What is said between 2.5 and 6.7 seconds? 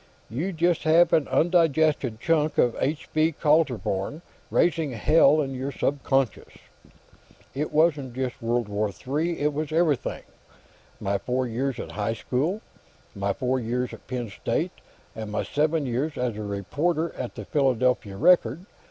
of H. V. Kaltenborn raising hell in your subconscious."